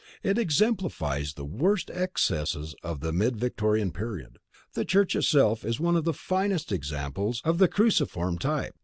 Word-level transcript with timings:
It 0.23 0.39
exemplifies 0.39 1.35
the 1.35 1.45
worst 1.45 1.91
excesses 1.91 2.73
of 2.81 3.01
the 3.01 3.13
mid 3.13 3.37
Victorian 3.37 3.91
period. 3.91 4.39
The 4.73 4.83
church 4.83 5.15
itself 5.15 5.63
is 5.63 5.79
one 5.79 5.95
of 5.95 6.05
the 6.05 6.11
finest 6.15 6.71
examples 6.71 7.39
of 7.45 7.59
the 7.59 7.67
cruciform 7.67 8.39
type. 8.39 8.73